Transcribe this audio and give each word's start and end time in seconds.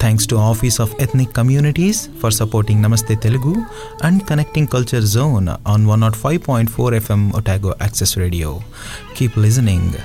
Thanks 0.00 0.28
to 0.28 0.36
office 0.50 0.78
of 0.80 0.92
ethnic 1.02 1.32
communities 1.32 2.00
for 2.20 2.34
supporting 2.34 2.82
Namaste 2.82 3.16
Telugu 3.16 3.52
and 4.02 4.22
connecting 4.28 4.68
culture 4.68 5.06
zone 5.14 5.48
on 5.66 5.84
one 5.86 6.00
naught 6.00 6.16
five 6.16 6.40
point 6.48 6.70
four 6.70 6.94
FM 6.94 7.24
Otago 7.36 7.72
access 7.82 8.14
radio 8.18 8.52
keep 9.16 9.38
listening 9.38 9.96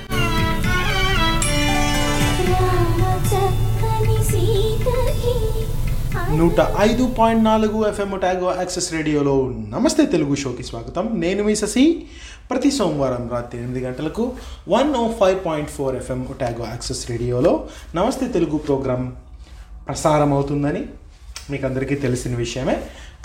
నూట 6.38 6.60
ఐదు 6.80 7.04
point 7.16 7.44
నాలుగు 7.44 7.78
FM 7.88 8.10
Otago 8.14 8.48
access 8.58 8.88
రేడియోలో 8.92 9.34
నమస్తే 9.68 10.06
తెలుగు 10.06 10.34
షోకి 10.34 10.62
స్వాగతం. 10.62 11.04
నేను 11.18 11.42
మీ 11.44 11.54
ససి 11.54 11.84
ప్రతి 12.50 12.70
సోమవారం 12.70 13.28
రాత్రి 13.32 13.58
ఎనిమిది 13.60 13.80
గంటలకు 13.86 14.24
one 14.68 14.90
O 14.96 15.04
five 15.20 15.38
point 15.46 15.70
four 15.70 15.96
FM 15.96 16.20
Otago 16.30 16.64
access 16.66 17.10
రేడియోలో 17.10 17.52
నమస్తే 17.94 18.26
తెలుగు 18.28 18.56
ప్రోగ్రాం 18.58 19.02
ప్రసారం 19.86 20.30
అవుతుందని 20.32 20.82
మీకు 21.50 21.66
అందరికీ 21.66 21.94
తెలిసిన 21.94 22.34
విషయమే. 22.36 22.76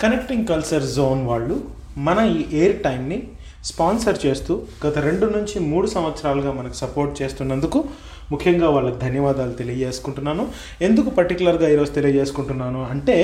కనెక్టింగ్ 0.02 0.46
కల్చర్ 0.46 0.84
జోన్ 0.96 1.22
వాళ్ళు 1.26 1.56
మన 1.98 2.18
ఈ 2.36 2.58
ఎయిర్ 2.58 2.76
టైంని 2.82 3.18
స్పాన్సర్ 3.64 4.18
చేస్తూ 4.26 4.52
గత 4.86 4.98
రెండు 4.98 5.26
నుంచి 5.26 5.56
మూడు 5.60 5.86
సంవత్సరాలుగా 5.86 6.52
మనకు 6.52 6.74
సపోర్ట్ 6.74 7.22
చేస్తున్నందుకు 7.22 7.84
ముఖ్యంగా 8.32 8.68
వాళ్ళకి 8.70 8.98
ధన్యవాదాలు 8.98 9.52
తెలియజేసుకుంటున్నాను. 9.52 10.44
ఎందుకు 10.82 11.10
పర్టికులర్గా 11.10 11.68
ఈరోజు 11.68 11.92
తెలియజేసుకుంటున్నాను 11.92 12.80
అంటే 12.84 13.16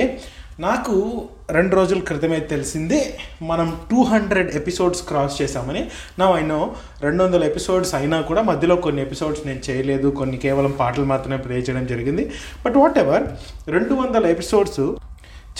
నాకు 0.59 1.23
రెండు 1.51 1.75
రోజుల 1.75 1.99
క్రితమే 1.99 2.39
తెలిసిందే 2.39 3.17
మనం 3.41 3.75
టూ 3.91 4.03
హండ్రెడ్ 4.03 4.55
ఎపిసోడ్స్ 4.55 5.01
క్రాస్ 5.01 5.41
చేశామని. 5.41 5.89
నా 6.19 6.25
అయినో 6.31 6.75
రెండు 7.01 7.23
వందల 7.23 7.43
ఎపిసోడ్స్ 7.43 7.95
అయినా 7.95 8.21
కూడా 8.21 8.41
మధ్యలో 8.41 8.75
కొన్ని 8.75 9.01
ఎపిసోడ్స్ 9.01 9.47
నేను 9.47 9.59
చేయలేదు 9.69 10.09
కొన్ని 10.09 10.37
కేవలం 10.37 10.71
పాటలు 10.71 11.05
మాత్రమే 11.05 11.37
ప్లే 11.37 11.55
చేయడం 11.55 11.85
జరిగింది. 11.85 12.31
బట్ 12.65 12.77
వాట్ 12.77 12.97
ఎవర్ 12.97 13.23
రెండు 13.67 13.93
వందల 13.93 14.25
ఎపిసోడ్స్ 14.25 14.79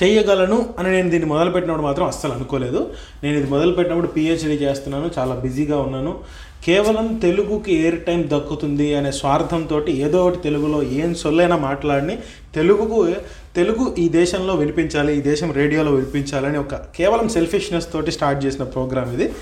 చేయగలను 0.04 0.70
అని 0.80 0.92
నేను 0.92 1.10
దీన్ని 1.10 1.30
మొదలుపెట్టినప్పుడు 1.30 1.86
మాత్రం 1.86 2.08
అస్సలు 2.08 2.32
అనుకోలేదు. 2.32 2.94
నేను 3.24 3.38
ఇది 3.38 3.50
మొదలుపెట్టినప్పుడు 3.50 4.12
పిహెచ్డీ 4.12 4.54
చేస్తున్నాను 4.54 5.10
చాలా 5.20 5.36
బిజీగా 5.36 5.78
ఉన్నాను. 5.78 6.20
కేవలం 6.66 7.18
తెలుగుకి 7.18 7.76
ఎయిర్ 7.76 8.06
టైం 8.06 8.30
దక్కుతుంది 8.34 8.96
అనే 8.96 9.12
స్వార్థంతో 9.12 9.86
ఏదో 9.88 10.26
ఒకటి 10.26 10.38
తెలుగులో 10.38 10.84
ఏం 10.84 11.16
సొల్లైనా 11.16 11.58
మాట్లాడిని 11.58 12.18
తెలుగుకు 12.56 13.14
తెలుగు 13.56 13.96
ఈ 14.00 14.10
దేశంలో 14.10 14.56
వినిపించాలి 14.56 15.18
ఈ 15.18 15.22
దేశం 15.22 15.52
రేడియోలో 15.52 15.92
వినిపించాలని 15.92 16.58
ఒక 16.58 16.76
కేవలం 16.76 17.30
సెల్ఫిష్నెస్ 17.30 17.94
తోటి 17.94 18.12
స్టార్ట్ 18.12 18.46
చేసిన 18.46 18.64
ప్రోగ్రామ్ 18.64 19.14
ఇది. 19.14 19.34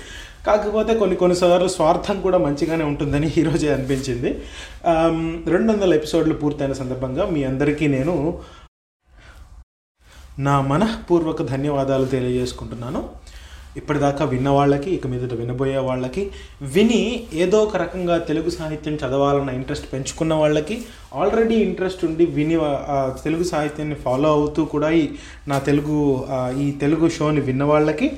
కాకపోతే 0.46 0.94
కొన్ని 0.94 1.16
కొన్నిసార్లు 1.16 1.68
స్వార్థం 1.68 2.20
కూడా 2.20 2.38
మంచిగానే 2.38 2.84
ఉంటుందని 2.84 3.32
ఈరోజే 3.38 3.72
అనిపించింది. 3.72 4.30
రెండు 5.52 5.72
వందల 5.72 5.94
ఎపిసోడ్లు 5.94 6.34
పూర్తయిన 6.34 6.72
సందర్భంగా 6.72 7.26
మీ 7.26 7.44
అందరికీ 7.44 7.86
నేను 7.86 8.38
నా 10.38 10.60
మనఃపూర్వక 10.60 11.42
ధన్యవాదాలు 11.42 12.04
తెలియజేసుకుంటున్నాను. 12.04 13.08
ఇప్పటిదాకా 13.76 14.24
విన్న 14.24 14.48
వాళ్ళకి 14.48 14.90
ఇక 14.90 15.06
మీదట 15.06 15.34
వినబోయే 15.34 15.78
వాళ్ళకి 15.78 16.30
విని 16.62 17.28
ఏదో 17.34 17.64
ఒక 17.64 17.76
రకంగా 17.76 18.18
తెలుగు 18.18 18.50
సాహిత్యం 18.50 18.94
చదవాలన్న 18.94 19.50
ఇంట్రెస్ట్ 19.50 19.92
పెంచుకున్న 19.92 20.34
వాళ్ళకి 20.34 20.82
ఆల్రెడీ 21.14 21.54
ఇంట్రెస్ట్ 21.54 22.04
ఉండి 22.04 22.26
విని 22.26 22.58
తెలుగు 23.24 23.44
సాహిత్యాన్ని 23.44 23.94
ఫాలో 23.94 24.32
అవుతూ 24.32 24.64
కూడా 24.64 24.90
ఈ 24.90 25.08
నా 25.48 25.58
తెలుగు 25.58 26.26
ఈ 26.60 26.70
తెలుగు 26.70 27.08
షోని 27.08 27.40
విన్న 27.40 27.64
వాళ్ళకి. 27.64 28.10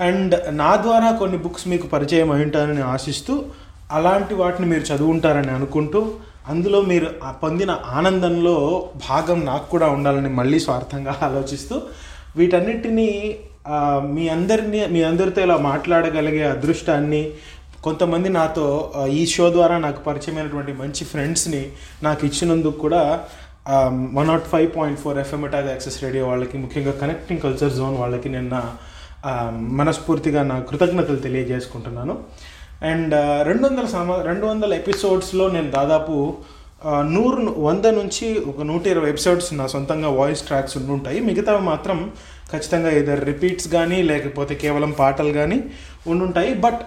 అండ్ 0.00 0.34
నా 0.50 0.76
ద్వారా 0.76 1.10
కొన్ని 1.10 1.38
బుక్స్ 1.38 1.68
మీకు 1.68 1.86
పరిచయం 1.86 2.30
అయి 2.30 2.44
ఉంటారని 2.44 2.80
ఆశిస్తూ 2.80 3.44
అలాంటి 3.92 4.34
వాటిని 4.34 4.66
మీరు 4.66 4.94
చదువుంటారని 4.94 5.50
అనుకుంటూ 5.50 6.12
అందులో 6.48 6.82
మీరు 6.82 7.06
పొందిన 7.42 7.78
ఆనందంలో 7.86 8.88
భాగం 9.08 9.44
నాకు 9.44 9.70
కూడా 9.70 9.86
ఉండాలని 9.88 10.28
మళ్ళీ 10.28 10.58
స్వార్థంగా 10.58 11.18
ఆలోచిస్తూ 11.22 11.82
వీటన్నిటినీ 12.36 13.38
మీ 14.14 14.28
అందరినీ 14.28 14.86
మీ 14.86 15.02
అందరితో 15.02 15.40
ఇలా 15.42 15.56
మాట్లాడగలిగే 15.56 16.42
అదృష్టాన్ని 16.42 17.20
కొంతమంది 17.82 18.28
నాతో 18.28 18.66
ఈ 19.10 19.26
షో 19.26 19.50
ద్వారా 19.50 19.78
నాకు 19.78 20.00
పరిచయమైనటువంటి 20.04 20.72
మంచి 20.72 21.04
ఫ్రెండ్స్ని 21.04 21.62
నాకు 22.02 22.22
ఇచ్చినందుకు 22.26 22.78
కూడా 22.78 23.02
one 24.16 24.28
naught 24.28 24.46
five 24.52 24.68
point 24.76 25.00
four 25.00 25.18
FM Otago 25.18 25.68
access 25.68 26.04
radio 26.04 26.24
వాళ్ళకి 26.28 26.58
ముఖ్యంగా 26.58 26.92
కనెక్టింగ్ 27.02 27.40
కల్చర్ 27.40 27.72
జోన్ 27.72 27.96
వాళ్ళకి 27.96 28.28
నేను 28.28 28.48
నా 28.48 28.62
మనస్ఫూర్తిగా 29.80 30.42
నా 30.42 30.58
కృతజ్ఞతలు 30.60 31.16
తెలియజేసుకుంటున్నాను. 31.16 32.16
అండ్ 32.82 33.14
రెండు 33.48 33.64
వందల 33.66 33.86
సమ 33.86 34.16
రెండు 34.20 34.46
వందల 34.46 34.72
ఎపిసోడ్స్లో 34.74 35.44
నేను 35.48 35.70
దాదాపు 35.70 36.34
నూరు 36.86 37.42
వంద 37.58 37.86
నుంచి 37.86 38.26
ఒక 38.48 38.62
నూట 38.62 38.86
ఇరవై 38.86 39.10
ఎపిసోడ్స్ 39.10 39.54
నా 39.54 39.66
సొంతంగా 39.66 40.08
వాయిస్ 40.08 40.42
ట్రాక్స్ 40.42 40.76
ఉండుంటాయి. 40.76 41.20
మిగతా 41.20 41.58
మాత్రం 41.58 42.12
ఖచ్చితంగా 42.52 42.90
ఏదో 42.90 43.14
రిపీట్స్ 43.14 43.68
కానీ 43.68 44.02
లేకపోతే 44.02 44.54
కేవలం 44.54 44.90
పాటలు 44.90 45.32
కానీ 45.32 45.64
ఉండుంటాయి. 46.06 46.54
బట్ 46.54 46.80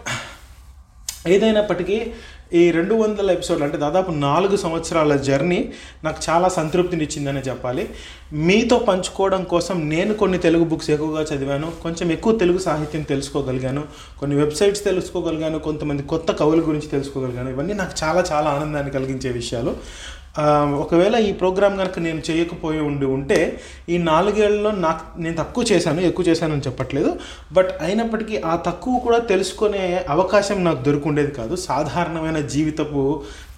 ఏదైనప్పటికీ 1.28 2.12
ఈ 2.54 2.72
రెండు 2.72 2.96
వందల 2.96 3.32
ఎపిసోడ్లు 3.32 3.66
అంటే 3.66 3.78
దాదాపు 3.78 4.12
నాలుగు 4.12 4.58
సంవత్సరాల 4.58 5.16
జర్నీ 5.16 5.74
నాకు 6.04 6.18
చాలా 6.30 6.50
సంతృప్తినిచ్చిందనే 6.50 7.40
చెప్పాలి. 7.40 7.90
మీతో 8.34 8.80
పంచుకోవడం 8.80 9.44
కోసం 9.44 9.90
నేను 9.90 10.14
కొన్ని 10.14 10.38
తెలుగు 10.38 10.64
బుక్స్ 10.64 10.90
ఎక్కువగా 10.90 11.24
చదివాను. 11.24 11.72
కొంచెం 11.84 12.12
ఎక్కువ 12.12 12.38
తెలుగు 12.38 12.58
సాహిత్యం 12.58 13.02
తెలుసుకోగలిగాను. 13.02 13.84
కొన్ని 14.20 14.36
వెబ్సైట్స్ 14.36 14.84
తెలుసుకోగలిగాను. 14.84 15.60
కొంతమంది 15.60 16.04
కొత్త 16.04 16.32
కవుల 16.32 16.60
గురించి 16.60 16.88
తెలుసుకోగలిగాను. 16.88 17.50
ఇవన్నీ 17.50 17.74
నాకు 17.74 17.94
చాలా 18.04 18.24
చాలా 18.32 18.50
ఆనందాన్ని 18.50 18.92
కలిగించే 18.92 19.30
విషయాలు. 19.30 19.76
ఒకవేళ 20.80 21.16
ఈ 21.16 21.32
ప్రోగ్రామ్ 21.32 21.78
కనుక 21.78 22.00
నేను 22.00 22.22
చేయకపోయి 22.30 22.80
ఉండి 22.80 23.06
ఉంటే 23.06 23.40
ఈ 23.90 23.98
నాలుగేళ్ళలో 23.98 24.72
నాకు 24.72 25.22
నేను 25.22 25.36
తక్కువ 25.36 25.66
చేశాను 25.72 26.00
ఎక్కువ 26.00 26.26
చేశానని 26.26 26.66
చెప్పట్లేదు. 26.68 27.12
బట్ 27.54 27.72
అయినప్పటికీ 27.82 28.42
ఆ 28.46 28.56
తక్కువ 28.56 29.00
కూడా 29.00 29.20
తెలుసుకునే 29.32 30.06
అవకాశం 30.10 30.64
నాకు 30.64 30.82
దొరుకుండేది 30.84 31.32
కాదు. 31.32 31.56
సాధారణమైన 31.56 32.40
జీవితపు 32.48 33.04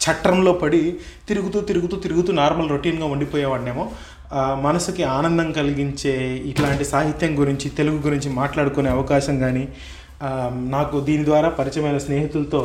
చట్టంలో 0.03 0.53
పడి 0.53 0.83
తిరుగుతూ 1.27 1.61
తిరుగుతూ 1.61 1.97
తిరుగుతూ 1.97 2.33
నార్మల్ 2.33 2.69
రొటీన్గా 2.69 3.05
ఉండిపోయేవాడినేమో. 3.05 3.85
మనసుకి 4.61 5.03
ఆనందం 5.03 5.51
కలిగించే 5.51 6.13
ఇట్లాంటి 6.45 6.85
సాహిత్యం 6.85 7.39
గురించి 7.39 7.69
తెలుగు 7.69 7.97
గురించి 7.97 8.29
మాట్లాడుకునే 8.29 8.89
అవకాశం 8.89 9.39
కానీ 9.39 9.67
నాకు 10.69 10.99
దీని 10.99 11.25
ద్వారా 11.25 11.49
పరిచయమైన 11.49 11.97
స్నేహితులతో 11.97 12.61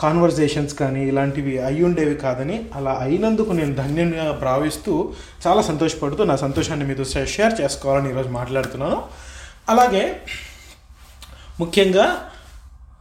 కాన్వర్జేషన్స్ 0.00 0.74
కానీ 0.74 1.08
ఇలాంటివి 1.08 1.54
అయి 1.58 1.84
ఉండేవి 1.84 2.14
కాదని 2.14 2.56
అలా 2.74 2.92
అయినందుకు 3.00 3.50
నేను 3.50 3.74
ధన్యంగా 3.74 4.26
భావిస్తూ 4.42 4.92
చాలా 5.46 5.62
సంతోషపడుతూ 5.62 6.24
నా 6.24 6.36
సంతోషాన్ని 6.36 6.86
మీతో 6.86 7.04
షేర్ 7.04 7.60
చేసుకోవాలని 7.60 8.10
ఈరోజు 8.10 8.28
మాట్లాడుతున్నాను. 8.28 9.02
అలాగే 9.68 10.04
ముఖ్యంగా 11.60 12.06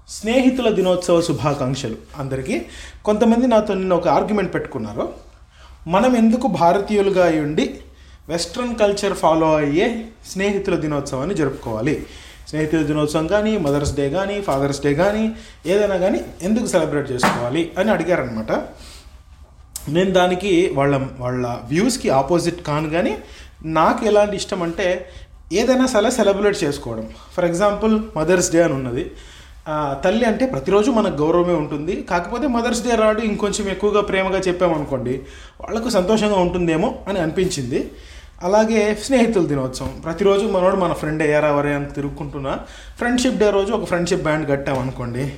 స్నేహితుల 0.10 0.70
దినోత్సవ 0.76 1.22
శుభాకాంక్షలు. 1.22 1.98
అందరికీ 2.18 2.62
కొంతమంది 3.06 3.48
నాతో 3.48 3.74
నిన్న 3.74 3.94
ఒక 3.94 4.08
ఆర్గ్యుమెంట్ 4.08 4.54
పెట్టుకున్నారు. 4.54 5.06
మనం 5.88 6.16
ఎందుకు 6.16 6.48
భారతీయులుగా 6.48 7.26
అయి 7.26 7.40
ఉండి 7.40 7.66
వెస్ట్రన్ 8.30 8.76
కల్చర్ 8.76 9.14
ఫాలో 9.14 9.56
అయ్యే 9.56 10.06
స్నేహితుల 10.32 10.76
దినోత్సవాన్ని 10.76 11.36
జరుపుకోవాలి? 11.36 11.96
స్నేహితుల 12.50 12.84
దినోత్సవం 12.92 13.26
కానీ 13.34 13.54
మదర్స్ 13.66 13.94
డే 14.00 14.06
కానీ 14.18 14.36
ఫాదర్స్ 14.50 14.82
డే 14.86 14.92
కానీ 15.02 15.24
ఏదైనా 15.72 15.98
కానీ 16.06 16.20
ఎందుకు 16.48 16.68
సెలబ్రేట్ 16.76 17.08
చేసుకోవాలి 17.14 17.64
అని 17.80 17.92
అడిగారనమాట 17.96 18.52
నేను 19.96 20.12
దానికి 20.20 20.54
వాళ్ళ 20.78 20.96
వాళ్ళ 21.24 21.46
వ్యూస్కి 21.72 22.10
ఆపోజిట్ 22.20 22.62
కాను 22.70 22.90
కానీ 22.96 23.14
నాకు 23.80 24.02
ఎలాంటి 24.10 24.36
ఇష్టం 24.42 24.62
అంటే 24.68 24.88
ఏదైనా 25.60 25.86
సరే 25.94 26.10
సెలబ్రేట్ 26.18 26.58
చేసుకోవడం. 26.64 27.06
ఫర్ 27.36 27.46
ఎగ్జాంపుల్ 27.50 27.94
మదర్స్ 28.18 28.50
డే 28.54 28.60
అని 28.66 28.76
ఉన్నది. 28.80 29.04
తల్లి 30.04 30.26
అంటే 30.30 30.44
ప్రతిరోజు 30.52 30.90
మనకు 30.98 31.18
గౌరవమే 31.22 31.56
ఉంటుంది. 31.62 31.96
కాకపోతే 32.12 32.46
మదర్స్ 32.56 32.84
డే 32.86 32.92
రాడు 33.02 33.22
ఇంకొంచెం 33.32 33.66
ఎక్కువగా 33.74 34.02
ప్రేమగా 34.10 34.40
చెప్పామనుకోండి 34.48 35.16
వాళ్ళకు 35.64 35.90
సంతోషంగా 35.98 36.38
ఉంటుందేమో 36.46 36.90
అని 37.10 37.20
అనిపించింది. 37.26 37.82
అలాగే 38.44 38.96
స్నేహితుల 38.96 39.46
దినోత్సవం. 39.46 40.02
ప్రతిరోజు 40.04 40.46
మనోడు 40.46 40.76
మన 40.76 40.94
ఫ్రెండ్ 40.94 41.24
అయ్యారా 41.24 41.52
వరే 41.52 41.74
అని 41.74 41.86
తిరుగుకుంటున్నా 41.86 42.60
ఫ్రెండ్షిప్ 42.98 43.36
డే 43.36 43.50
రోజు 43.50 43.74
ఒక 43.74 43.86
ఫ్రెండ్షిప్ 43.86 44.22
బ్యాండ్ 44.22 44.50
కట్టామనుకోండి. 44.50 45.34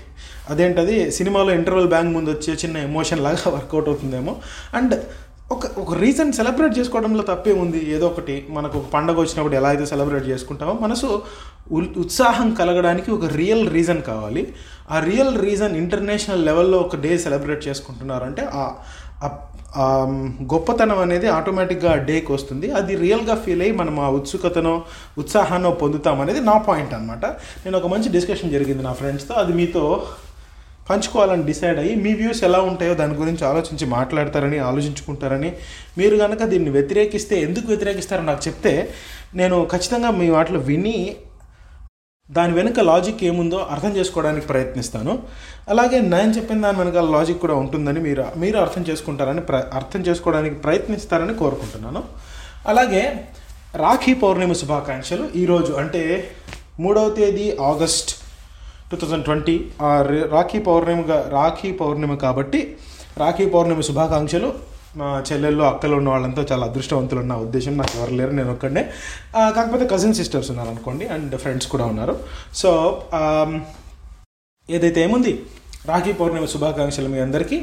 అదేంటది? 0.49 1.11
సినిమాలో 1.11 1.53
ఇంటర్వెల్ 1.53 1.87
బ్యాంక్ 1.87 2.13
ముందు 2.13 2.29
వచ్చే 2.29 2.53
చిన్న 2.53 2.77
ఎమోషన్ 2.77 3.19
లాగా 3.19 3.37
వర్కౌట్ 3.47 3.87
అవుతుందేమో. 3.87 4.35
అండ్ 4.73 5.03
ఒక 5.51 5.79
ఒక 5.79 5.93
రీజన్ 5.93 6.33
సెలబ్రేట్ 6.33 6.79
చేసుకోవడంలో 6.79 7.23
తప్పే 7.23 7.51
ఉంది. 7.51 7.91
ఏదో 7.91 8.07
ఒకటి 8.07 8.47
మనకు 8.49 8.77
ఒక 8.77 8.85
పండగ 8.93 9.19
వచ్చినప్పుడు 9.19 9.55
ఎలా 9.55 9.69
అయితే 9.69 9.85
సెలబ్రేట్ 9.85 10.27
చేసుకుంటామో 10.27 10.73
మనసు 10.73 11.21
ఉల్- 11.71 11.99
ఉత్సాహం 11.99 12.53
కలగడానికి 12.53 13.11
ఒక 13.11 13.25
రియల్ 13.25 13.69
రీజన్ 13.69 14.01
కావాలి. 14.01 14.53
ఆ 14.91 14.99
రియల్ 14.99 15.41
రీజన్ 15.41 15.75
ఇంటర్నేషనల్ 15.75 16.45
లెవెల్లో 16.45 16.77
ఒక 16.77 16.95
డే 16.95 17.17
సెలబ్రేట్ 17.17 17.67
చేసుకుంటున్నారంటే 17.67 18.47
ఆ 18.53 18.71
గొప్పతనం 20.53 20.99
అనేది 20.99 21.27
ఆటోమేటిక్గా 21.27 21.91
ఆ 21.91 21.95
డేకి 21.95 22.31
వస్తుంది. 22.31 22.71
అది 22.71 22.95
రియల్గా 22.95 23.35
ఫీల్ 23.35 23.61
అయ్యి 23.61 23.75
మనం 23.75 23.99
ఆ 23.99 24.09
ఉత్సుకతనో 24.09 24.73
ఉత్సాహాన్నో 25.17 25.71
పొందుతామనేది 25.71 26.41
నా 26.41 26.57
పాయింట్ 26.57 26.93
అనమాట 26.93 27.25
నేను 27.65 27.77
ఒక 27.77 27.87
మంచి 27.87 28.09
డిస్కషన్ 28.09 28.51
జరిగింది 28.51 28.83
నా 28.83 28.93
ఫ్రెండ్స్తో 28.93 29.33
అది 29.33 29.53
మీతో 29.53 29.83
పంచుకోవాలని 30.89 31.43
డిసైడ్ 31.43 31.79
అయ్యి 31.79 31.95
మీ 31.95 32.13
వ్యూస్ 32.13 32.43
ఎలా 32.43 32.59
ఉంటాయో 32.61 32.93
దాని 32.93 33.15
గురించి 33.15 33.45
ఆలోచించి 33.45 33.85
మాట్లాడతారని 33.85 34.59
ఆలోచించుకుంటారని 34.59 35.51
మీరు 35.97 36.17
కనుక 36.17 36.43
దీన్ని 36.43 36.69
వ్యతిరేకిస్తే 36.69 37.41
ఎందుకు 37.41 37.67
వ్యతిరేకిస్తారో 37.67 38.23
నాకు 38.23 38.41
చెప్తే 38.47 38.89
నేను 39.35 39.67
ఖచ్చితంగా 39.71 40.11
మీ 40.11 40.29
వాటిలో 40.29 40.59
విని 40.59 41.15
దాని 42.35 42.53
వెనుక 42.57 42.79
లాజిక్ 42.89 43.21
ఏముందో 43.29 43.57
అర్థం 43.73 43.91
చేసుకోవడానికి 43.97 44.45
ప్రయత్నిస్తాను. 44.51 45.13
అలాగే 45.71 45.97
నేను 46.13 46.31
చెప్పిన 46.37 46.61
దాని 46.65 46.77
వెనుక 46.81 47.01
లాజిక్ 47.15 47.41
కూడా 47.43 47.55
ఉంటుందని 47.63 48.01
మీరు 48.07 48.25
మీరు 48.43 48.57
అర్థం 48.65 48.83
చేసుకుంటారని 48.89 49.41
ప్ర 49.49 49.57
అర్థం 49.79 50.01
చేసుకోవడానికి 50.07 50.55
ప్రయత్నిస్తారని 50.65 51.35
కోరుకుంటున్నాను. 51.41 52.01
అలాగే 52.73 53.03
రాఖీ 53.85 54.13
పౌర్ణమి 54.23 54.55
శుభాకాంక్షలు. 54.61 55.25
ఈరోజు 55.41 55.73
అంటే 55.83 56.01
మూడవ 56.83 57.09
తేదీ 57.19 57.47
August 57.71 58.11
two 58.91 58.97
thousand 59.01 59.25
twenty 59.27 59.55
Rakhi 60.35 60.59
పౌర్ణమిగా 60.67 61.17
Rakhi 61.37 61.69
Purnima 61.81 62.17
కాబట్టి 62.25 62.61
రాఖీ 63.23 63.45
పౌర్ణమి 63.53 63.83
శుభాకాంక్షలు. 63.89 64.49
మా 64.99 65.09
చెల్లెళ్ళు 65.27 65.63
అక్కలు 65.69 65.95
ఉన్న 65.99 66.09
వాళ్ళంతా 66.13 66.41
చాలా 66.49 66.63
అదృష్టవంతులు 66.69 67.19
ఉన్న 67.23 67.33
ఉద్దేశం 67.45 67.73
నాకు 67.81 67.93
ఎవరు 67.97 68.13
లేరు 68.19 68.33
నేను 68.39 68.51
ఒక్కడే 68.55 68.83
కాకపోతే 69.57 69.85
కజిన్ 69.93 70.15
సిస్టర్స్ 70.19 70.49
ఉన్నారు 70.53 70.69
అనుకోండి 70.73 71.05
అండ్ 71.15 71.35
ఫ్రెండ్స్ 71.43 71.69
కూడా 71.73 71.85
ఉన్నారు. 71.91 72.15
సో 72.61 72.71
um, 73.19 73.53
ఏదైతే 74.69 74.99
ఏముంది 75.05 75.33
రాఖీ 75.89 76.11
పౌర్ణమి 76.19 76.49
శుభాకాంక్షలు 76.53 77.09
మీ 77.13 77.19
అందరికీ. 77.27 77.57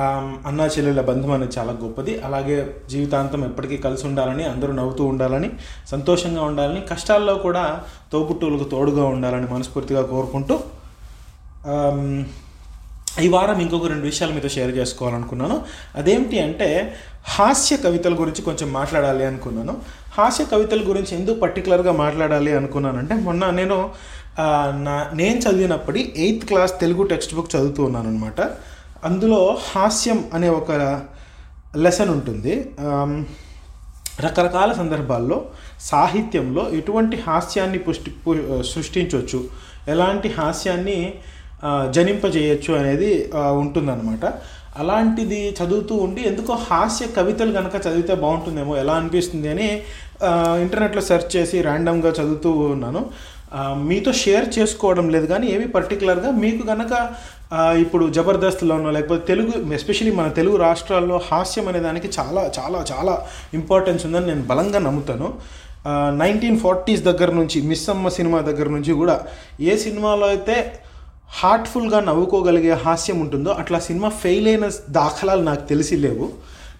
Um, 0.00 0.26
అన్నా 0.48 0.64
చెల్లెళ్ళ 0.74 1.02
బంధం 1.10 1.32
అనేది 1.34 1.54
చాలా 1.58 1.72
గొప్పది. 1.82 2.12
అలాగే 2.26 2.56
జీవితాంతం 2.92 3.42
ఎప్పటికీ 3.50 3.76
కలిసి 3.84 4.04
ఉండాలని 4.10 4.44
అందరూ 4.52 4.72
నవ్వుతూ 4.80 5.04
ఉండాలని 5.12 5.50
సంతోషంగా 5.92 6.42
ఉండాలని 6.50 6.82
కష్టాల్లో 6.92 7.34
కూడా 7.46 7.64
తోబుట్టువులకు 8.12 8.66
తోడుగా 8.74 9.04
ఉండాలని 9.14 9.48
మనస్ఫూర్తిగా 9.54 10.02
కోరుకుంటూ 10.14 10.56
um, 11.74 12.08
ఈ 13.22 13.28
వారం 13.28 13.60
ఇంకొక 13.60 13.86
రెండు 13.86 14.04
విషయాలు 14.04 14.32
మీతో 14.32 14.48
షేర్ 14.48 14.70
చేసుకోవాలనుకున్నాను. 14.76 15.56
అదేమిటి 15.96 16.38
అంటే 16.40 16.96
హాస్య 17.26 17.76
కవితల 17.76 18.14
గురించి 18.20 18.42
కొంచెం 18.42 18.72
మాట్లాడాలి 18.72 19.24
అనుకున్నాను. 19.26 19.76
హాస్య 20.18 20.44
కవితల 20.44 20.80
గురించి 20.88 21.12
ఎందుకు 21.16 21.38
పర్టికులర్గా 21.40 21.92
మాట్లాడాలి 21.92 22.56
అనుకున్నానంటే 22.56 23.14
మొన్న 23.14 23.50
నేను 23.50 23.76
నా 24.86 25.10
నేను 25.14 25.38
చదివినప్పటి 25.38 26.14
eighth 26.16 26.44
class 26.44 26.80
Telugu 26.80 27.02
text 27.02 27.34
book 27.34 27.56
చదువుతూ 27.56 27.84
ఉన్నాను 27.84 28.08
అనమాట 28.08 28.40
అందులో 29.04 29.58
హాస్యం 29.70 30.24
అనే 30.34 30.48
ఒక 30.48 30.70
లెసన్ 31.76 32.10
ఉంటుంది. 32.10 32.54
రకరకాల 34.24 34.72
సందర్భాల్లో 34.72 35.44
సాహిత్యంలో 35.80 36.70
ఎటువంటి 36.70 37.16
హాస్యాన్ని 37.26 37.78
పుష్టి 37.78 38.10
సృష్టించవచ్చు 38.74 39.44
ఎలాంటి 39.88 40.28
హాస్యాన్ని 40.28 41.14
జనింపజేయచ్చు 41.96 42.72
అనేది 42.80 43.10
ఉంటుందన్నమాట. 43.62 44.24
అలాంటిది 44.82 45.40
చదువుతూ 45.58 45.94
ఉండి 46.04 46.22
ఎందుకో 46.30 46.52
హాస్య 46.68 47.06
కవితలు 47.16 47.52
కనుక 47.58 47.74
చదివితే 47.84 48.14
బాగుంటుందేమో 48.22 48.72
ఎలా 48.82 48.94
అనిపిస్తుంది 49.00 49.48
అని 49.54 49.68
ఇంటర్నెట్లో 50.64 51.02
సెర్చ్ 51.10 51.30
చేసి 51.36 51.56
ర్యాండమ్గా 51.68 52.10
చదువుతూ 52.18 52.50
ఉన్నాను. 52.74 53.02
మీతో 53.88 54.10
షేర్ 54.22 54.46
చేసుకోవడం 54.56 55.06
లేదు 55.14 55.26
కానీ 55.32 55.46
ఏవి 55.56 55.66
పర్టికులర్గా 55.76 56.30
మీకు 56.44 56.62
కనుక 56.70 56.92
ఇప్పుడు 57.84 58.04
జబర్దస్త్లోనో 58.16 58.90
లేకపోతే 58.96 59.22
తెలుగు 59.30 59.52
ఎస్పెషలీ 59.78 60.12
మన 60.20 60.28
తెలుగు 60.38 60.56
రాష్ట్రాల్లో 60.66 61.16
హాస్యం 61.28 61.66
అనే 61.70 61.80
దానికి 61.86 62.08
చాలా 62.16 62.42
చాలా 62.56 62.78
చాలా 62.92 63.14
ఇంపార్టెన్స్ 63.58 64.04
ఉందని 64.06 64.28
నేను 64.30 64.44
బలంగా 64.50 64.80
నమ్ముతాను. 64.86 65.28
నైన్టీన్ 66.22 66.58
ఫార్టీస్ 66.64 67.02
దగ్గర 67.10 67.30
నుంచి 67.40 67.58
మిస్ 67.70 67.86
అమ్మ 67.92 68.08
సినిమా 68.18 68.38
దగ్గర 68.48 68.68
నుంచి 68.76 68.92
కూడా 69.00 69.16
ఏ 69.70 69.74
సినిమాలో 69.84 70.26
అయితే 70.34 70.56
హార్ట్ఫుల్గా 71.34 72.00
నవ్వుకోగలిగే 72.00 72.72
హాస్యం 72.72 73.20
ఉంటుందో 73.20 73.50
అట్లా 73.50 73.78
సినిమా 73.78 74.08
ఫెయిల్ 74.08 74.48
అయిన 74.48 74.70
దాఖలాలు 74.90 75.42
నాకు 75.42 75.68
తెలిసి 75.68 75.96
లేవు. 75.96 76.26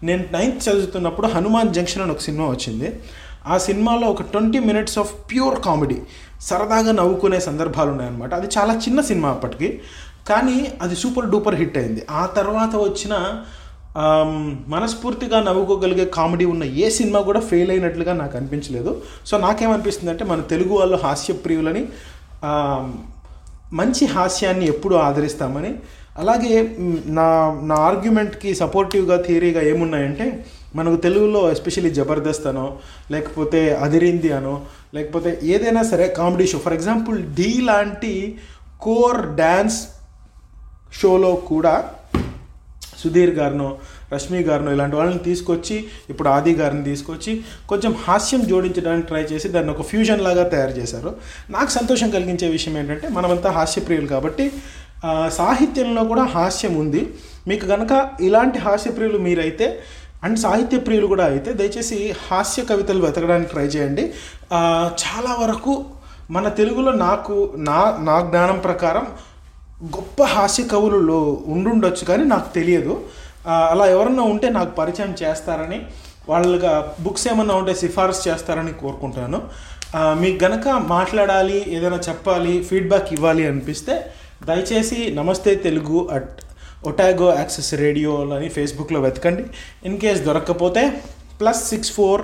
నేను 0.02 0.24
నైన్త్ 0.32 0.68
చదువుతున్నప్పుడు 0.68 1.26
హనుమాన్ 1.26 1.74
జంక్షన్ 1.74 2.02
అని 2.02 2.12
ఒక 2.12 2.18
సినిమా 2.18 2.46
వచ్చింది. 2.48 3.00
ఆ 3.46 3.58
సినిమాలో 3.58 4.06
ఒక 4.08 4.22
twenty 4.22 4.58
minutes 4.58 4.98
of 4.98 5.12
pure 5.30 5.60
comedy 5.60 5.96
సరదాగా 6.40 6.92
నవ్వుకునే 6.92 7.40
సందర్భాలు 7.40 7.90
ఉన్నాయన్నమాట. 7.90 8.34
అది 8.34 8.48
చాలా 8.58 8.74
చిన్న 8.74 9.00
సినిమా 9.00 9.28
అప్పటికి 9.28 9.80
కానీ 10.28 10.72
అది 10.82 10.96
సూపర్ 10.96 11.30
డూపర్ 11.30 11.54
హిట్ 11.54 11.78
అయింది. 11.78 12.02
ఆ 12.10 12.26
తర్వాత 12.26 12.76
వచ్చిన 12.76 13.44
మనస్ఫూర్తిగా 14.68 15.42
నవ్వుకోగలిగే 15.42 16.04
కామెడీ 16.04 16.44
ఉన్న 16.44 16.64
ఏ 16.64 16.90
సినిమా 16.90 17.20
కూడా 17.20 17.40
ఫెయిల్ 17.40 17.70
అయినట్లుగా 17.70 18.12
నాకు 18.12 18.36
అనిపించలేదు. 18.36 19.02
సో 19.26 19.38
నాకేమనిపిస్తుంది 19.38 20.10
అంటే 20.10 20.24
మన 20.24 20.40
తెలుగు 20.40 20.74
వాళ్ళు 20.78 20.96
హాస్య 20.96 21.34
ప్రియులని 21.34 21.84
మంచి 23.72 24.06
హాస్యాన్ని 24.06 24.66
ఎప్పుడూ 24.66 24.96
ఆదరిస్తామని. 24.96 25.74
అలాగే 26.18 26.76
నా 27.06 27.58
నా 27.62 27.74
ఆర్గ్యుమెంట్కి 27.74 28.54
సపోర్టివ్గా 28.54 29.22
థియరీగా 29.22 29.62
ఏమున్నాయంటే 29.62 30.44
మనకు 30.76 30.96
తెలుగులో 30.96 31.50
ఎస్పెషల్లీ 31.50 31.90
జబర్దస్త్ 31.90 32.46
అనో 32.46 32.76
లేకపోతే 33.10 33.74
అదిరింది 33.74 34.32
అనో 34.32 34.62
లేకపోతే 34.94 35.40
ఏదైనా 35.42 35.82
సరే 35.82 36.08
కామెడీ 36.08 36.46
షో. 36.46 36.58
ఫర్ 36.58 36.72
ఎగ్జాంపుల్ 36.72 37.34
ఢీ 37.34 37.60
లాంటి 37.60 38.38
కోర్ 38.80 39.26
డ్యాన్స్ 39.26 39.88
షోలో 41.00 41.34
కూడా 41.34 41.90
సుధీర్ 42.98 43.30
గారినో 43.30 43.78
రష్మి 44.14 44.40
గారిను 44.48 44.70
ఇలాంటి 44.76 44.96
వాళ్ళని 44.98 45.22
తీసుకొచ్చి 45.28 45.76
ఇప్పుడు 46.10 46.28
ఆది 46.34 46.52
గారిని 46.60 46.84
తీసుకొచ్చి 46.90 47.32
కొంచెం 47.72 47.92
హాస్యం 48.04 48.42
జోడించడానికి 48.52 49.06
ట్రై 49.10 49.24
చేసి 49.32 49.48
దాన్ని 49.56 49.72
ఒక 49.74 49.84
ఫ్యూజన్ 49.90 50.24
లాగా 50.26 50.44
తయారు 50.54 50.74
చేశారు. 50.80 51.12
నాకు 51.56 51.70
సంతోషం 51.78 52.10
కలిగించే 52.16 52.48
విషయం 52.56 52.76
ఏంటంటే 52.82 53.08
మనమంతా 53.18 53.50
హాస్యప్రియులు 53.58 54.08
కాబట్టి 54.14 54.46
సాహిత్యంలో 55.40 56.02
కూడా 56.12 56.24
హాస్యం 56.36 56.74
ఉంది. 56.82 57.02
మీకు 57.48 57.64
కనుక 57.72 57.92
ఇలాంటి 58.28 58.58
హాస్యప్రియులు 58.66 59.18
మీరైతే 59.26 59.66
అండ్ 60.26 60.38
సాహిత్య 60.44 60.76
ప్రియులు 60.86 61.06
కూడా 61.12 61.24
అయితే 61.32 61.50
దయచేసి 61.58 61.96
హాస్య 62.26 62.62
కవితలు 62.70 63.00
వెతకడానికి 63.06 63.50
ట్రై 63.52 63.64
చేయండి. 63.74 64.04
చాలా 65.02 65.32
వరకు 65.42 65.72
మన 66.34 66.48
తెలుగులో 66.58 66.92
నాకు 67.06 67.34
నా 67.68 67.80
నా 68.08 68.14
జ్ఞానం 68.28 68.58
ప్రకారం 68.66 69.04
గొప్ప 69.96 70.22
హాస్య 70.34 70.64
కవులలో 70.72 71.18
ఉండుండొచ్చు 71.54 72.04
కానీ 72.10 72.24
నాకు 72.32 72.48
తెలియదు. 72.54 72.94
అలా 73.72 73.84
ఎవరన్నా 73.94 74.24
ఉంటే 74.32 74.48
నాకు 74.58 74.72
పరిచయం 74.80 75.12
చేస్తారని 75.22 75.78
వాళ్ళగా 76.30 76.72
బుక్స్ 77.04 77.26
ఏమన్నా 77.30 77.54
ఉంటే 77.60 77.72
సిఫారసు 77.80 78.22
చేస్తారని 78.28 78.72
కోరుకుంటాను. 78.82 79.38
మీకు 80.22 80.38
గనక 80.44 80.68
మాట్లాడాలి 80.94 81.58
ఏదైనా 81.76 81.98
చెప్పాలి 82.08 82.54
ఫీడ్బ్యాక్ 82.68 83.10
ఇవ్వాలి 83.16 83.42
అనిపిస్తే 83.50 83.94
దయచేసి 84.48 84.98
Namaste 85.18 85.52
Telugu 85.66 85.98
at 86.16 86.40
Otago 86.90 87.28
access 87.40 87.70
రేడియోలని 87.82 88.48
ఫేస్బుక్లో 88.56 88.98
వెతకండి. 89.06 89.44
In 89.88 89.98
case 90.02 90.20
దొరక్కపోతే 90.28 90.82
plus 91.40 91.62
six 91.72 91.92
four 91.98 92.22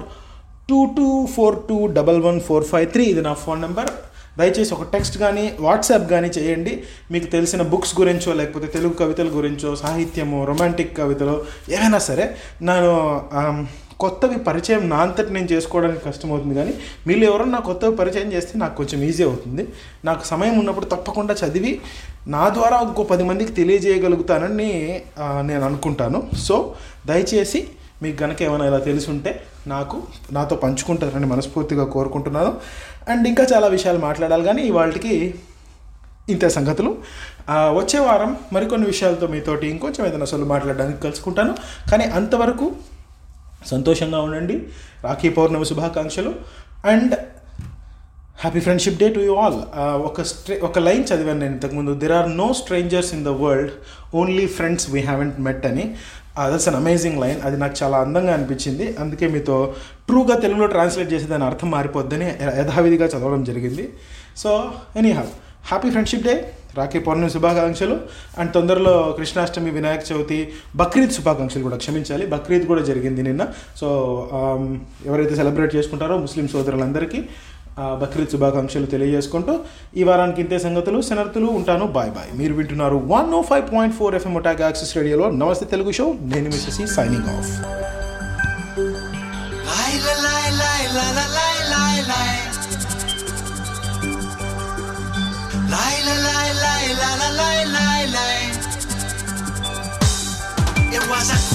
two 0.71 0.81
two 0.97 1.09
four 1.35 1.57
two 1.69 1.79
double 1.99 2.21
one 2.29 2.41
four 2.49 2.67
five 2.73 2.89
three 2.95 3.05
ఇది 3.12 3.23
నా 3.29 3.33
ఫోన్ 3.45 3.61
నెంబర్. 3.67 3.91
దయచేసి 4.39 4.73
ఒక 4.77 4.85
టెక్స్ట్ 4.95 5.17
కానీ 5.25 5.45
వాట్సాప్ 5.67 6.07
కానీ 6.15 6.29
చేయండి. 6.39 6.73
మీకు 7.13 7.29
తెలిసిన 7.37 7.63
బుక్స్ 7.73 7.95
గురించో 8.01 8.33
లేకపోతే 8.41 8.67
తెలుగు 8.77 8.95
కవితల 9.03 9.29
గురించో 9.39 9.71
సాహిత్యము 9.83 10.39
రొమాంటిక్ 10.51 10.97
కవితలు 10.97 11.37
ఏమైనా 11.77 12.01
సరే 12.09 12.27
నేను 12.71 12.91
కొత్తవి 14.03 14.37
పరిచయం 14.47 14.83
నా 14.91 14.99
అంతటి 15.05 15.31
నేను 15.37 15.49
చేసుకోవడానికి 15.53 16.03
కష్టమవుతుంది 16.05 16.55
కానీ 16.59 16.73
మీరు 17.07 17.25
ఎవరన్నా 17.31 17.59
కొత్తవి 17.67 17.95
పరిచయం 17.97 18.29
చేస్తే 18.33 18.53
నాకు 18.63 18.75
కొంచెం 18.77 19.01
ఈజీ 19.09 19.23
అవుతుంది. 19.23 19.65
నాకు 20.05 20.23
సమయం 20.31 20.55
ఉన్నప్పుడు 20.59 20.87
తప్పకుండా 20.95 21.35
చదివి 21.43 21.73
నా 22.35 22.45
ద్వారా 22.57 22.79
ఇంకో 22.87 23.03
పది 23.11 23.25
మందికి 23.31 23.53
తెలియజేయగలుగుతానని 23.59 24.71
నేను 25.51 25.63
అనుకుంటాను. 25.69 26.21
సో 26.47 26.57
దయచేసి 27.07 27.63
మీకు 28.02 28.16
కనుక 28.16 28.42
ఏమైనా 28.42 28.66
ఇలా 28.71 28.78
తెలిసి 28.88 29.09
ఉంటే 29.11 29.33
నాకు 29.66 29.97
నాతో 30.33 30.57
పంచుకుంటారని 30.57 31.26
మనస్ఫూర్తిగా 31.26 31.85
కోరుకుంటున్నాను. 31.95 32.52
అండ్ 33.09 33.28
ఇంకా 33.28 33.47
చాలా 33.52 33.66
విషయాలు 33.76 33.99
మాట్లాడాలి 33.99 34.45
కానీ 34.45 34.62
ఇవాళకి 34.62 35.14
ఇంతే 36.28 36.49
సంగతులు. 36.57 36.90
వచ్చే 37.50 37.99
వారం 38.07 38.33
మరికొన్ని 38.52 38.87
విషయాలతో 38.87 39.26
మీతోటి 39.26 39.66
ఇంకొంచెం 39.66 40.02
ఏదైనా 40.07 40.26
అసలు 40.30 40.45
మాట్లాడడానికి 40.45 41.00
కలుసుకుంటాను. 41.02 41.54
కానీ 41.90 42.04
అంతవరకు 42.04 42.66
సంతోషంగా 43.66 44.21
ఉండండి. 44.26 44.57
రాఖీ 45.04 45.28
పౌర్ణమి 45.28 45.66
శుభాకాంక్షలు. 45.66 46.33
And 46.85 47.14
happy 48.42 48.61
friendship 48.61 48.99
day 48.99 49.07
to 49.14 49.21
you 49.21 49.33
all. 49.35 49.59
ఒక 50.09 50.23
స్ట్రే 50.28 50.54
ఒక 50.69 50.78
లైన్ 50.78 51.02
చదివాను 51.11 51.38
నేను 51.38 51.52
ఇంతకుముందు. 51.52 51.95
There 52.02 52.12
are 52.12 52.30
no 52.37 52.47
strangers 52.61 53.11
in 53.14 53.25
the 53.25 53.33
world 53.42 53.73
only 54.14 54.47
friends 54.59 54.87
we 54.90 55.00
haven't 55.00 55.40
met 55.40 55.66
అని. 55.66 55.85
దట్స్ 56.53 56.69
అన్ 56.69 56.79
అమేజింగ్ 56.83 57.21
లైన్ 57.21 57.41
అది 57.47 57.57
నాకు 57.57 57.77
చాలా 57.83 57.99
అందంగా 57.99 58.33
అనిపించింది. 58.33 58.97
అందుకే 58.99 59.29
మీతో 59.29 59.75
ట్రూగా 60.09 60.35
తెలుగులో 60.35 60.67
ట్రాన్స్లేట్ 60.67 61.13
చేసి 61.13 61.27
దాని 61.27 61.45
అర్థం 61.45 61.71
మారిపోద్దని 61.71 62.27
యథావిధిగా 62.61 63.07
చదవడం 63.07 63.45
జరిగింది. 63.45 63.89
So 64.37 64.51
any 64.97 65.13
have 65.13 65.31
happy 65.71 65.91
friendship 65.91 66.23
day 66.23 66.35
Rakhi 66.77 66.99
Purnima 66.99 67.31
శుభాకాంక్షలు. 67.31 68.01
అండ్ 68.39 68.51
తొందరలో 68.55 69.15
కృష్ణాష్టమి 69.19 69.71
వినాయక 69.71 70.03
చవితి 70.13 70.39
బక్రీద్ 70.77 71.13
శుభాకాంక్షలు 71.13 71.63
కూడా 71.63 71.77
క్షమించాలి. 71.77 72.27
బక్రీద్ 72.27 72.67
కూడా 72.67 72.83
జరిగింది 72.83 73.23
నిన్న. 73.23 73.47
సో 73.81 73.89
um, 74.39 74.65
ఎవరైతే 75.07 75.35
సెలబ్రేట్ 75.35 75.77
చేసుకుంటారో 75.77 76.19
ముస్లిం 76.19 76.49
సోదరులందరికీ 76.49 77.23
బక్రీద్ 78.00 78.31
శుభాకాంక్షలు 78.31 78.87
తెలియజేసుకుంటూ 78.87 79.53
ఈ 79.97 80.05
వారానికి 80.05 80.41
ఇంతే 80.41 80.59
సంగతులు 80.59 81.00
సెనర్తులు 81.00 81.49
ఉంటాను 81.50 81.87
బాయ్ 81.89 82.11
బాయ్. 82.11 82.31
మీరు 82.37 82.55
వింటున్నారు 82.55 82.97
one 83.09 83.35
O 83.35 83.43
five 83.43 83.67
point 83.73 83.97
four 83.97 84.15
FM 84.15 84.37
ఒటాక్ 84.37 84.61
access 84.61 84.97
రేడియోలో 84.97 85.29
నమస్తే 85.41 85.67
తెలుగు 85.67 85.93
షో 85.93 86.07
నేను 86.33 86.50
మిస్సెసి 86.55 86.87
signing 86.97 87.31
off 87.31 87.53
It 100.93 101.09
was 101.09 101.31
a 101.31 101.50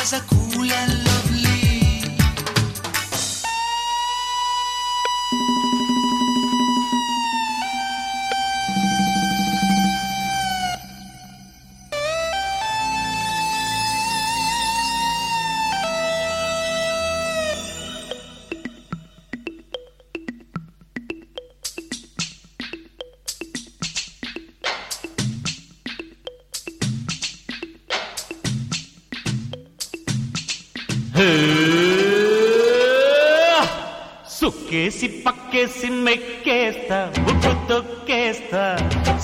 casa 0.00 0.24
cool 0.30 0.72
and 0.72 1.09
మెక్కేస్తా 36.80 36.98
బుక్కు 37.24 37.52
తొక్కేస్తా 37.68 38.62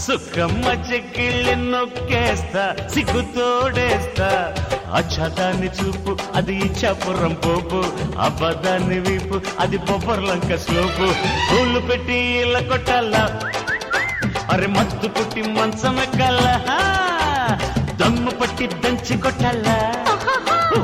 సుఖమ్మ 0.04 0.66
చెక్కిళ్ళి 0.88 1.54
నొక్కేస్తా 1.72 2.64
సిగ్గు 2.94 3.22
తోడేస్తా. 3.36 4.28
అచ్చదాన్ని 4.98 5.68
చూపు 5.78 6.12
అది 6.38 6.56
చపురం 6.80 7.34
పోపు 7.44 7.80
అబద్ధాన్ని 8.26 8.98
వీపు 9.06 9.38
అది 9.62 9.78
బొబ్బర్లంక 9.88 10.52
స్లోపు 10.64 11.06
పూలు 11.48 11.80
పెట్టి 11.88 12.18
ఇలా 12.42 12.60
కొట్టాలా? 12.70 13.24
అరే 14.52 14.68
మత్తు 14.76 15.08
పుట్టి 15.16 15.42
మంచం 15.56 15.96
ఎక్కాలా? 16.04 16.54
దమ్ము 18.00 18.32
పట్టి 18.40 18.66
దంచి 18.82 19.16
కొట్టాలా? 19.24 19.78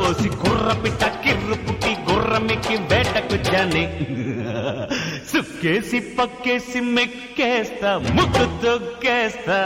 ఓసి 0.09 0.29
కుర్ర 0.43 0.69
పిట్ట 0.83 1.05
కిర్రు 1.25 1.57
పుట్టి 1.65 1.93
గుర్రమికి 2.09 2.77
వేటకు 2.91 3.37
జాని. 3.49 3.85
కేసి 5.63 5.99
పక్కేసి 6.19 6.81
మెక్కేస్తా 6.95 7.91
ముక్కు 8.17 8.47
తొక్కేస్తా 8.63 9.59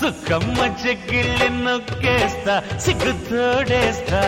సుఖమ్మ 0.00 0.58
చెక్కిళ్ళి 0.82 1.48
నొక్కేస్తా 1.64 2.54
సిగ్గు 2.84 3.12
తోడేస్తా. 3.28 4.22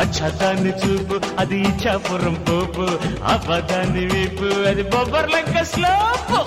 అచ్చదాన్ని 0.00 0.72
చూపు 0.80 1.20
అది 1.38 1.60
చాపురం 1.82 2.36
పోపు 2.48 2.86
ఆ 3.24 3.36
పదాన్ని 3.48 4.04
వీపు 4.06 4.50
అది 4.68 4.82
బొబ్బర్లంక 4.82 5.62
స్లోపు. 5.72 6.40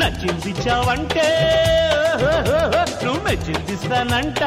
నచ్చిందిచ్చావంటే 0.00 1.26
నువ్వు 3.04 3.20
మెచ్చిందిస్తానంట 3.26 4.42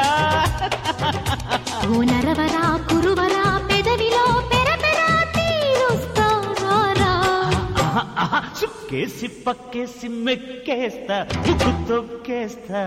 ఓ 1.88 2.02
నరవరా 2.10 2.62
కురువరా 2.88 3.44
పెదవిలో 3.68 4.22
పెరపెరా 4.52 5.08
తీరుస్తారా 5.36 7.12
సుక్కేసి 8.60 9.28
పక్కేసి 9.46 10.08
మెక్కేస్తా 10.26 11.18
ముక్కు 11.46 11.72
తొక్కేస్తా 11.90 12.82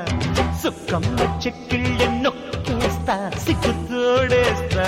సుక్కమ్మ 0.63 1.19
చెక్కిళ్ళ 1.45 2.01
నొక్కేస్తా 2.25 3.15
సిగ్గు 3.45 3.73
తోడేస్తా. 4.09 4.85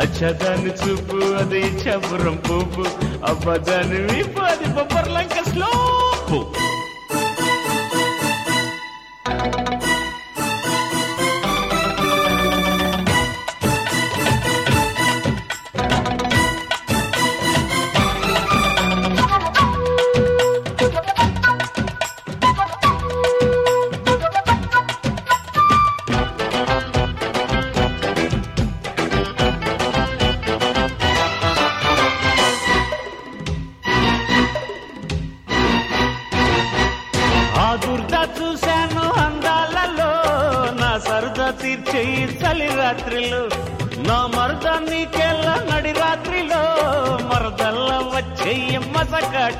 అచ్చా 0.00 0.28
దాన్ని 0.40 0.72
చూపు 0.80 1.16
అది 1.40 1.60
చబురం 1.80 2.36
పూపు 2.46 2.84
అబ్బా 3.30 3.54
దాన్ని 3.68 3.98
వీపు 4.08 4.40
అది 4.42 4.66
బొబ్బర్లంక 4.76 5.38
స్లోపు 5.50 6.38
ఆ 6.64 6.67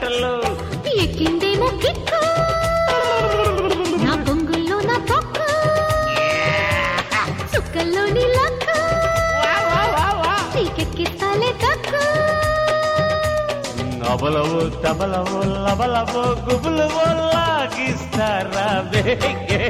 మసకాటలో 0.01 0.33
ఎక్కిందేమో 1.03 1.69
కిక్కు. 1.83 2.21
నా 4.05 4.13
పొంగుల్లో 4.27 4.77
నా 4.89 4.97
పొక్కు. 5.11 5.47
సుక్కల్లోని 7.53 8.25
లక్కు. 8.37 8.77
నీకెక్కిస్తాలే 10.55 11.51
తక్కు 11.65 12.03
అబలవో 14.13 14.61
తబలవో 14.85 15.41
లబలవో 15.65 16.23
గుబులవో 16.47 17.05
లాగిస్తారా 17.33 18.69
బేగే 18.91 19.61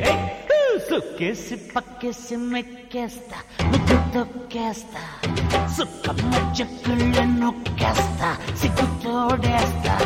సుక్కేసి 0.88 1.56
పక్కేసి 1.76 2.36
మెక్కేస్తా 2.52 3.38
ముక్కు 3.70 3.98
తొక్కేస్తా 4.14 5.02
సుక్కమ్మ 5.76 6.32
చెక్కుళ్ళ 6.58 7.16
నొక్కేస్తా 7.40 8.30
సిగ్గు 8.60 8.86
తోడేస్తా. 9.02 9.96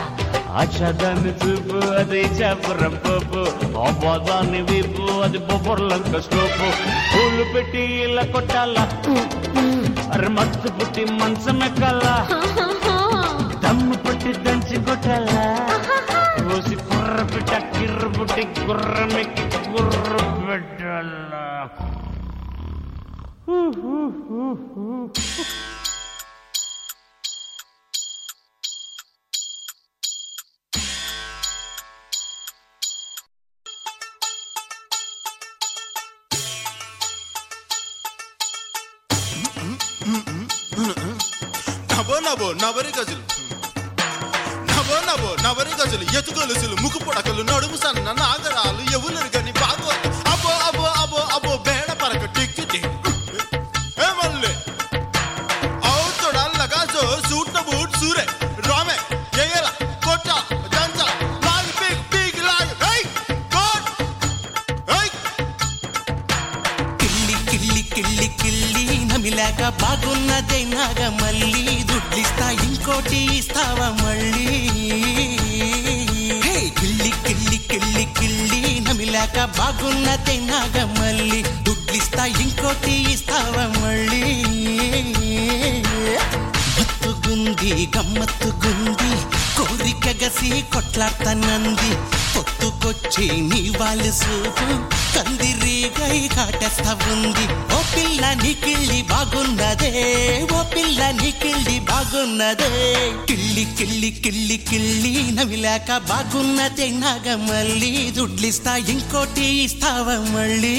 ఆచాదాన్ని 0.61 1.33
చూపు 1.43 1.79
అది 2.01 2.21
చపరం 2.39 2.95
పోపు. 3.05 3.43
అబాదాన్ని 3.89 4.61
వీపు 4.69 5.05
అది 5.25 5.39
బొబ్బర్లంక 5.39 6.15
స్టోపు. 6.27 6.69
పూలు 7.13 7.45
పెట్టి 7.53 7.83
ఇలా 8.07 8.25
కొట్టాల. 8.35 8.77
మత్తు 10.37 10.69
పుట్టి 10.77 11.03
మంచం 11.21 11.59
ఎక్కాలా. 11.65 12.15
దమ్ము 13.65 13.97
పట్టి 14.05 14.33
దంచి 14.45 14.77
కొట్టాలా. 14.87 15.43
కోసి 16.47 16.77
కుర్ర 16.89 17.19
పిట్ట 17.33 17.53
కిర్ర 17.75 18.07
పుట్టి 18.19 18.45
గుర్రమెక్కి 18.67 19.45
గుర్ర 19.73 20.15
పెట్టాలా. 20.49 21.45
నవో 42.27 42.49
నవరి 42.63 42.93
గజులు. 42.99 43.23
నవో 44.71 44.97
నవో 45.09 45.31
నవరి 45.45 45.73
గజులు 45.81 46.05
ఎతుగొలుసులు 46.19 46.77
ముక్కు 46.83 46.99
పొడకలు 47.05 47.43
నడుము 47.43 47.77
సన్న 47.77 48.09
నాగరాలు 48.21 48.83
ఎవరు 48.97 49.29
గని 49.37 49.52
ఇంకోటి 73.03 73.37
ఇస్తావా 73.37 73.89
మళ్ళీ. 74.03 74.47
కిల్లి 76.79 77.11
కిల్లి 77.27 77.59
కిల్లి 77.71 78.05
కిల్లి 78.19 78.81
నమిలాక 78.81 79.39
బాగున్నదే 79.59 80.37
నాగ 80.51 80.77
మళ్ళీ. 80.99 81.43
దుడ్లిస్తా 81.43 82.25
ఇంకోటి 82.27 82.95
ఇస్తావా 83.13 83.65
మళ్ళీ. 83.81 84.23
మత్తుగుంది 86.79 87.73
గమ్మత్తుగుంది 87.97 89.13
కోరిక 89.59 90.07
గసి 90.25 90.51
కొట్లాడతానంది. 90.75 91.93
పొత్తుకొచ్చి 93.13 93.41
నీ 93.51 93.63
వాళ్ళు 93.81 94.11
సూపు. 94.13 94.67
కందిరీగై 95.15 96.19
కాటేస్తా 96.37 96.93
ఉంది 97.13 97.45
ఓ 97.77 97.81
పిల్ల 97.93 98.23
నీ 98.43 98.53
కిళ్ళి 98.65 99.01
బాగున్నదే. 99.03 99.93
ఓ 100.57 100.61
పిల్ల 100.73 101.11
నీ 101.21 101.31
కిళ్ళి 101.43 101.77
బాగున్నదే. 101.91 102.71
కిళ్ళి 103.29 103.65
కిళ్ళి 103.79 104.11
కిళ్ళి 104.25 104.57
కిళ్ళి 104.71 105.13
నవిలాక 105.39 105.99
బాగున్నదే 106.11 106.89
నాగ 107.03 107.37
మళ్ళీ 107.49 107.93
దుడ్లిస్తా 108.11 108.77
ఇంకోటి 108.95 109.47
ఇస్తావా 109.65 110.17
మళ్ళీ? 110.35 110.77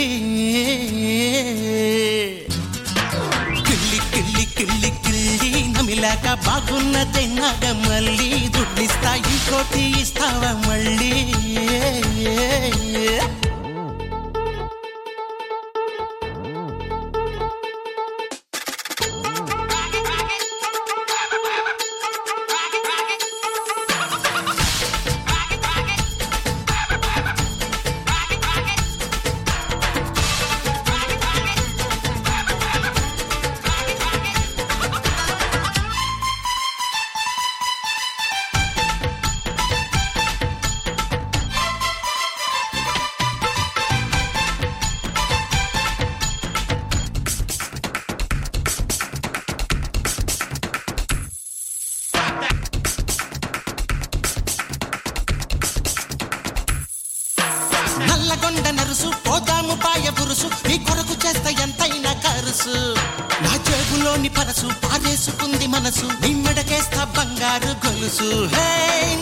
లేక 6.03 6.27
బాగున్నదే 6.45 7.25
నాగ 7.35 7.63
మళ్ళీ 7.81 8.29
దుడ్లిస్తా 8.47 9.11
ఇంకోటి 9.25 9.83
ఇస్తావా 10.01 10.51
మళ్ళీ? 10.65 11.13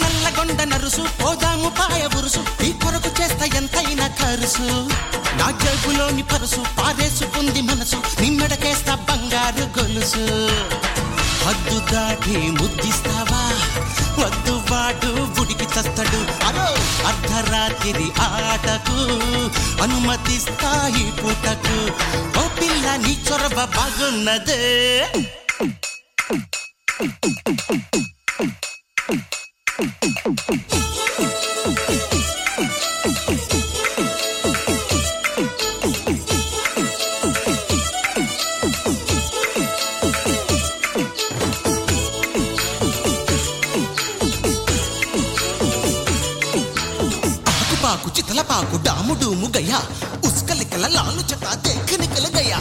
నల్లగొండ 0.03 0.61
నరుసు 0.61 1.23
పోదాము 1.23 1.69
పాయ 1.69 2.07
బురుసు 2.07 2.63
ఈ 2.63 2.71
కొరకు 2.71 3.21
చేస్తా 3.21 3.45
ఎంతైనా 3.45 4.07
ఖరుసు 4.07 4.89
నా 5.35 5.51
జేబులోని 5.51 6.23
పరుసు 6.23 6.65
పారేసుకుంది 6.79 7.61
మనసు. 7.61 7.95
నీ 7.95 8.29
బంగారు 8.93 9.79
గొలుసు. 9.79 10.51
హద్దు 11.45 11.93
దాటి 11.93 12.37
ముద్దిస్తావా? 12.37 13.41
వద్దు 14.23 14.61
వాడు 14.73 15.25
బుడికి 15.25 15.63
చస్తాడు. 15.63 16.19
అర్ధరాత్రి 17.07 18.11
ఆటకు 18.21 18.99
అనుమతిస్తాయి 19.83 21.11
పూటకు. 21.11 21.77
ఓ 22.39 22.47
పిల్ల 22.47 22.95
నీ 22.95 23.17
చొరవ 23.31 23.65
బాగున్నదే. 23.65 24.61
పాకు 47.83 48.09
చితల 48.09 48.41
పాకు 48.41 48.75
డాముడు 48.85 49.27
ముగయ్యా 49.33 49.79
ఉస్కలికల 50.27 50.85
లాలు 50.87 51.21
చట 51.21 51.45
దేఖనికల 51.65 52.27
గయ్యా. 52.35 52.59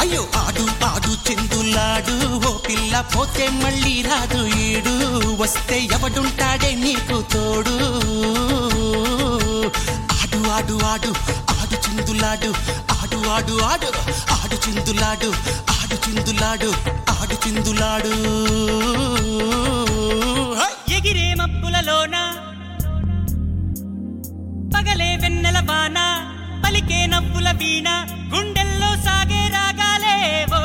అయ్యో 0.00 0.26
ఆడు 0.36 0.82
పాడు 0.82 1.30
చెందులాడు. 1.30 2.48
ఓ 2.48 2.56
పిల్ల 2.56 3.00
పోతే 3.00 3.48
మళ్ళీ 3.48 4.02
రాదు 4.02 4.46
ఈడు. 4.46 5.16
వస్తే 5.42 5.88
ఎవడుంటాడే 5.92 6.74
నీకు 6.74 7.22
తోడు. 7.32 7.76
ఆడు 10.14 10.50
ఆడు 10.50 10.84
ఆడు 10.84 11.14
ఆడు 11.50 11.88
చిందులాడు. 11.88 12.54
ఆడు 12.92 13.28
ఆడు 13.28 13.62
ఆడు 13.62 13.92
ఆడు 14.32 14.68
చిందులాడు. 14.68 15.32
ఆడు 15.70 16.08
చిందులాడు 16.08 16.72
ఆడు 17.10 17.48
చిందులాడు. 17.48 18.12
ఎగిరే 20.92 21.34
మప్పులలోనా 21.34 22.45
పగలే 24.76 25.10
వెన్నెల 25.22 25.58
బాణ 25.68 25.98
పలికే 26.62 26.98
నవ్వుల 27.12 27.48
వీణ 27.60 27.88
గుండెల్లో 28.32 28.90
సాగే 29.04 29.42
రాగాలేవో 29.54 30.60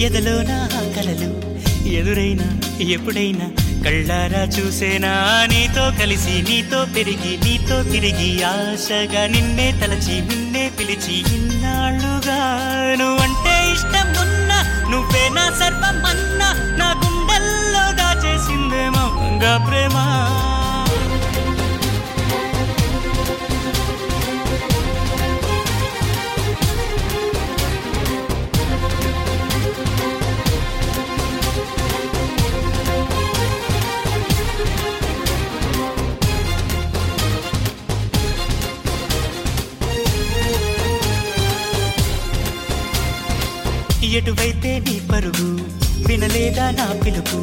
ఎదలో 0.00 0.42
కలలు? 0.96 1.48
ఎదురైనా 1.88 2.60
ఎప్పుడైనా? 2.80 3.50
కళ్ళారా 3.84 4.42
చూసేనా? 4.42 5.08
నీతో 5.52 5.90
కలిసి 6.00 6.42
నీతో 6.48 6.86
పెరిగి 6.96 7.36
నీతో 7.44 7.82
తిరిగి 7.82 8.42
ఆశగా 8.42 9.26
నిన్నే 9.26 9.72
తలచి 9.82 10.20
నిన్నే 10.20 10.70
పిలిచి 10.78 11.18
ఇన్నాళ్ళుగా. 11.18 12.38
నువ్వంటే 12.98 13.72
ఇష్టం 13.72 14.28
ఉన్నా 14.28 14.88
నువ్వే 14.90 15.28
నా 15.28 15.50
సర్వమన్నా. 15.50 16.76
నా 16.76 16.90
గుండెల్లో 16.90 17.92
దాచేసిందేమో 17.92 19.22
గంగా 19.22 19.66
ప్రేమ. 19.68 19.94
ఎటువైతే 44.06 44.78
నీ 44.78 45.00
పరుగు 45.10 45.48
వినలేదా 46.06 46.70
నా 46.70 46.86
పిలుపు? 47.04 47.38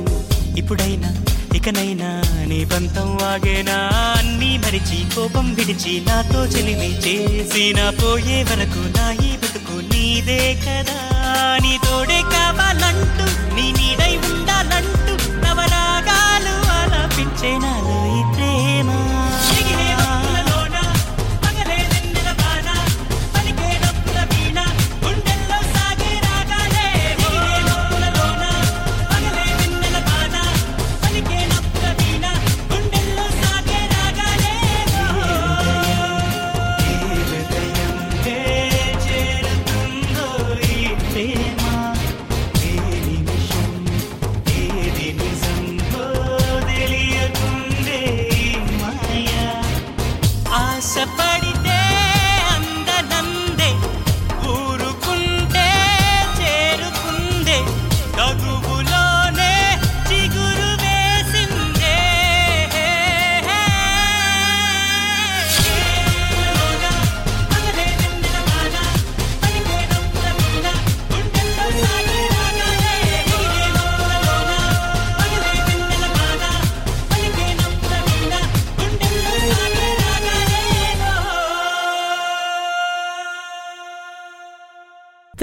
ఇప్పుడైనా 0.55 1.09
ఇకనైనా 1.55 2.09
నీ 2.45 2.65
పంతం 2.65 3.15
వాగేనా 3.15 3.75
అన్నీ 4.17 4.57
మరిచి 4.57 5.15
కోపం 5.15 5.53
విడిచి 5.53 6.01
నాతో 6.07 6.45
చెలిమి 6.45 6.89
చేసి 7.05 7.73
నా 7.73 7.89
పోయే 7.91 8.43
వరకు 8.43 8.81
నా 8.97 9.11
ఈ 9.23 9.37
బతుకు 9.37 9.77
నీదే 9.91 10.55
కదా? 10.65 10.97
నీ 11.61 11.79
తోడే 11.85 12.21
కావాలంటూ 12.31 13.25
నీ 13.55 13.67